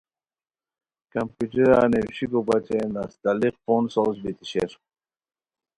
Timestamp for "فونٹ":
3.63-3.85